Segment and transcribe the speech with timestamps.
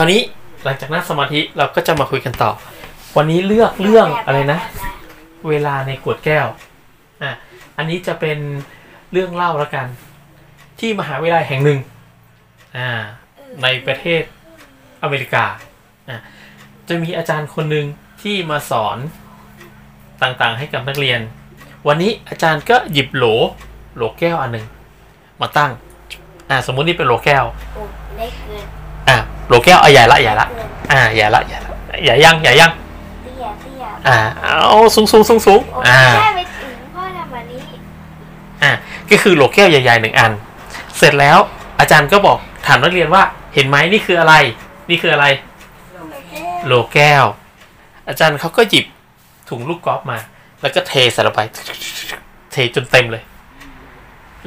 [0.00, 0.22] ราวนี้
[0.64, 2.50] หลังจากนั่งสมาธิเราก็จะมาคุยกันต่อ
[3.16, 4.60] วันนี้เลือกเรื่องอะไรนะ
[5.48, 6.46] เวลาในขวดแก้ว
[7.22, 7.30] อะ
[7.76, 8.38] อันนี้จะเป็น
[9.12, 9.86] เรื่องเล่าแล้วกัน
[10.80, 11.78] ที่มหาวิทยาลัยแห่งหนึ่ง
[12.76, 12.90] อ่า
[13.62, 14.22] ในประเทศ
[15.02, 15.44] อเมริกา
[16.08, 16.20] อะ
[16.88, 17.86] จะมีอาจารย์คนหนึ่ง
[18.22, 18.98] ที่มาสอน
[20.22, 21.20] ต่างๆให้กับนักเรียน
[21.86, 23.24] วันนี้อาจารย์ก็หยิบโหล
[23.96, 24.66] โหลแก้วอันหนึ่ง
[25.40, 25.70] มาตั้ง
[26.50, 27.44] อ่าสมมุตินี่เป็นโหลแก้ว
[28.16, 28.66] เล็กเกิน
[29.50, 31.70] โหลแก้วเอาใหญ่ละใหญ่ละเกินอ่าใหญ่ละใหญ่ละ
[32.04, 32.70] ใหญ่ยังใหญ่ยัง
[33.22, 37.60] เตี้ยเตี้ยอ่าเอาสูงสูงสูงสูงโอ้อ่าได้ไปถึงพ่อทำแบบนี้
[38.62, 38.72] อะ
[39.10, 40.32] ก็คือโหลแก้วใหญ่ๆหนึ่งอัน
[40.96, 41.38] เสร็จแล้ว
[41.80, 43.22] อาจารย์ก็บอกถามนักเรียนว่า
[43.54, 44.34] เห็นไหมนี่คืออะไร
[44.90, 45.26] นี่คืออะไร
[46.66, 47.24] โหลแก้ว
[48.08, 48.86] อาจารย์เขาก็หยิบ
[49.48, 50.18] ถุงลูกกอล์ฟมา
[50.60, 51.40] แล้วก็เทใส่ลงไป
[52.52, 53.22] เทจนเต็มเลย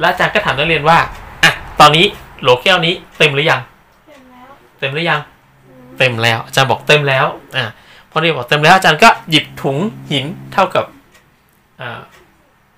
[0.00, 0.98] ล้วอาจารย์ก็ถามนักเรียนว่า
[1.44, 2.04] อะตอนนี้
[2.42, 5.20] โหลแก้วนี้เต็มหรือยังเต็มหรือยัง
[5.98, 7.64] เต็มแล้ว อาจารย์บอกเต็มแล้วอะ
[8.10, 9.76] พอเรียนบอกเต็มแล้วอาจารย์ก็หยิบถุง
[10.10, 10.84] หินเท่ากับ
[11.80, 12.00] อ่า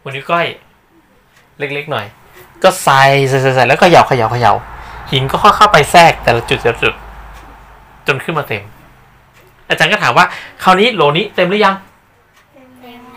[0.01, 0.47] หัวนิ้วก้อย
[1.59, 2.07] เล็กๆหน่อย
[2.63, 4.53] ก็ใส่ใส่ใส่ใส่แล้วก็เหยาเขย่าเขย่า
[5.13, 6.95] หินก็ค่อยเข้าไปแทรกแต่ละจุดแต่ละจุด
[8.07, 8.63] จนขึ้นมาเต็ม
[9.69, 10.27] อาจารย์ก็ถามว่า
[10.63, 11.75] คราวนี้โหลนี้เต็มหรือยัง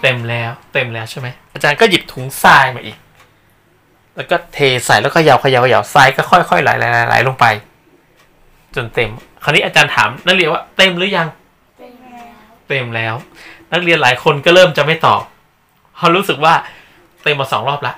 [0.01, 2.97] เต็มแล้วเต็มแล้วใช่ไหมอาจารย์ก็หยิบถุงทรายมาอีก
[4.15, 7.45] แล้วก็เทใส่แล้วก็เหยาเขย่าเขย่าทรายก็ค่อยๆไหลไหลไหลไหลลงไป
[8.75, 9.09] จนเต็ม
[9.43, 11.27] คราวนี้อาจารย์ถามนักเรียนว่าเต็มหรือยัง
[11.79, 13.13] เต็มแล้ว
[13.71, 15.21] นักเรียนหลายคนก็เริ่มจะไม่ตอบ
[15.97, 16.53] เขารู้สึกว่า
[17.23, 17.93] เต็มมาสองรอบละ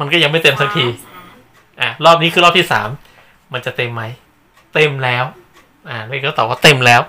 [0.00, 0.86] มันก็ยังไม่เต็มสักที
[1.80, 2.88] อะรอบนี้คือรอบที่สาม
[3.52, 4.02] มันจะเต็มไหม
[4.74, 5.24] เต็มแล้ว
[5.88, 7.00] อ่านักเรียนก็ตอบว่าเต็มแล้ว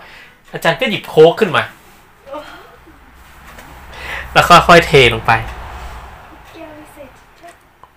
[0.54, 1.64] อาจารย์ก็หยิบโค้กขึ้นมา
[4.32, 5.32] แล้วค่อยๆเทลงไป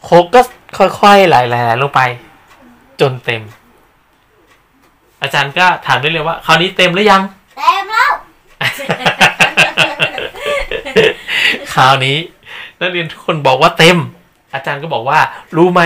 [0.05, 0.41] โค้กก็
[1.01, 2.03] ค่อยๆไหลๆๆลงไป
[3.01, 3.43] จนเต็ม
[5.23, 7.23] อาจารย์ก็ถามได้เลยว่าคราวนี้เต็มหรือยัง
[7.59, 8.13] เต็มแล้ว
[11.75, 12.17] คราวนี้
[12.81, 13.99] นักเรียนทุกคนบอกว่าเต็ม
[14.55, 15.19] อาจารย์ก็บอกว่า
[15.57, 15.83] รู้ไหม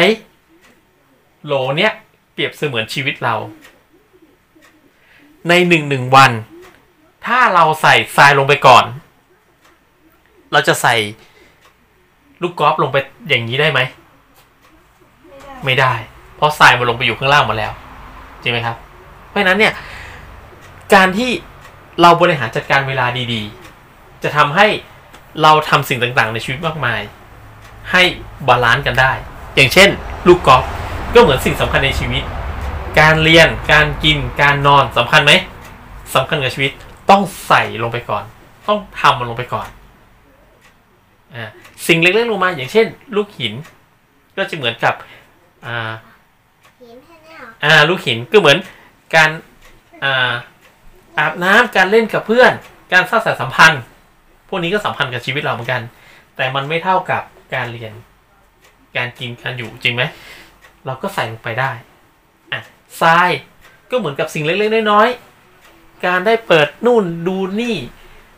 [1.44, 1.92] โหลเนี้ย
[2.32, 3.34] เปรียบเสมือนชีวิตเรา
[5.48, 6.30] ในหนึ่งหนึ่งวัน
[7.26, 8.84] ถ้าเราใส่ทรายลงไปก่อน
[10.52, 10.94] เราจะใส่
[12.42, 12.96] ลูกกอล์ฟลงไป
[13.28, 13.80] อย่างนี้ได้ไหม
[15.64, 15.92] ไม่ได้
[16.36, 17.72] เพราะทรายมันลงไปอยู่ข้างล่างหมดแล้ว
[18.42, 18.93] จริงไหมครับเพ
[19.34, 19.72] ราะฉะนั้นเนี่ย
[20.94, 21.30] การที่
[22.00, 24.66] เราบริหารจัดการเวลาดีๆ จะทำให้
[25.42, 27.00] เราทำสิ่งต่างๆ ในชีวิตมากมาย
[27.92, 28.02] ให้
[28.48, 29.12] balance กันได้
[29.54, 29.88] อย่างเช่น
[30.26, 30.64] ลูกกอล์ฟ
[31.14, 32.22] ก็เหมือนสิ่งสำคัญในชีวิต
[33.00, 35.32] การเรียนการกินการนอนสำคัญไหม
[36.14, 36.72] สำคัญกับชีวิต
[37.10, 38.24] ต้องใส่ลงไปก่อน
[38.66, 39.68] ต้องทำมันลงไปก่อน
[41.34, 41.44] อ่า
[41.86, 43.54] สิ่งเล็กๆลงมาอย่างเช่น ลูกหิน
[44.36, 44.94] ก็จะเหมือนกับ
[45.66, 45.92] อ่า
[46.82, 48.58] หินแค่นี้เหรออ่าลูกหินก็เหมือน
[49.16, 49.30] การ
[51.18, 52.52] อาบน้ำการเล่นกับเพื่อน
[52.92, 53.82] การสร้างสายสัมพันธ์
[54.48, 55.82] พวกนี้ก็สำคัญกับชีวิตเราเหมือนกัน
[56.36, 57.22] แต่มันไม่เท่ากับ
[57.54, 57.92] การเรียน
[58.96, 60.02] การกินการอยู่จริงไหม
[60.86, 61.72] เราก็ใส่ลงไปได้
[62.52, 62.60] อะ
[63.00, 63.30] ทราย
[63.90, 67.76] ก็เหมือนกับสิ่งเล็กๆน้อยๆการได้เปิดนู่นดูนี่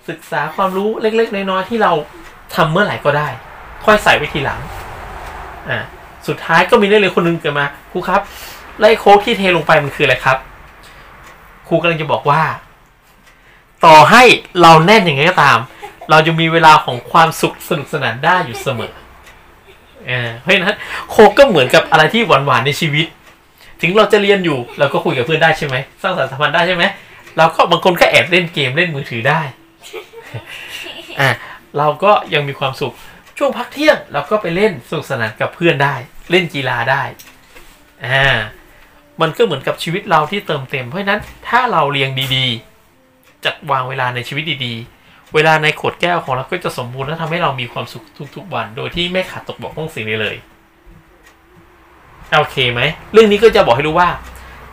[0.08, 1.92] ศึกษาความรู้เล็ก ๆ น้อยๆที่เรา
[2.54, 3.28] ทำเมื่อไหร่ก็ได้
[3.84, 4.60] ค่อยใส่ไว้ทีหลัง
[5.70, 5.78] อะ
[6.28, 8.20] สุดท้ายก็มีนักเรียนคนหนึงเกิดมาครูครับ
[8.78, 10.38] แล้วไอ้โค้กที่เทลงไปมันคืออะไรครับ
[11.68, 12.42] ครูกำลังจะบอกว่า
[13.84, 14.22] ต่อให้
[14.62, 15.58] เราแน่นอย่างไงก็ตาม
[16.10, 18.92] เราจะมีเวลาของความสุขสนุกสนานได้อยู่เสมอ
[20.06, 20.76] เออเพราะฉะนั้น
[21.10, 23.06] โคกก็เหมือนกับอะไรที่หวานๆในชีวิต
[23.80, 26.84] ถึงเราจะเรียนอยู่เราก็คุยกับเพื่อนได้ใช่ไหมสร้างสรรค์สัมพันธ์ได้ใช่ไหม
[27.36, 29.40] เราก็บางคนก็แอบเล่นเกมเล่นมือถือได้
[31.20, 31.30] อะ
[31.78, 32.94] เราก็ยังมีความสุข
[33.38, 35.94] ช่วงพักเที่ยงเราก็ไปเล่นสนุกสนานกับเพื่อนได้
[36.30, 37.02] เล่นกีฬาได้
[38.06, 38.36] อ่า
[39.20, 48.04] มันก็เหมือนกับชีวิตเราที่เติมเต็ม เพราะฉะนั้นถ้าเราเรียงดีๆ จัดวางเวลาในชีวิตดีๆ เวลาในขวดแก้วของเราก็จะสมบูรณ์และทำให้เรามีความสุข
[48.36, 50.36] ทุกๆวัน โดยที่ไม่ขาดตกบกพร่องสิ่งใดเลย
[52.38, 52.80] โอเคไหม
[53.12, 54.08] เรื่องนี้ก็จะบอกให้รู้ว่า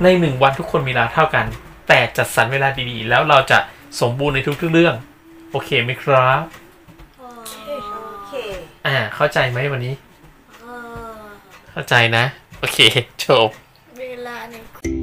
[0.03, 1.45] ในหนึ่งวันทุกคนมีเวลาเท่ากัน
[1.87, 3.57] แต่จัดสรรเวลาดีๆ แล้วเราจะ
[4.01, 4.95] สมบูรณ์ในทุกๆเรื่อง
[5.51, 6.41] โอเคไหมครับ
[7.19, 7.23] โอ
[8.13, 8.33] โอเค
[8.85, 9.93] อ่าเข้าใจไหมวันนี้
[10.61, 10.65] เอ
[11.15, 11.23] อ
[11.71, 12.23] เข้าใจนะ
[12.59, 12.79] โอเค
[13.23, 13.62] จบ
[14.43, 15.02] เวลาใน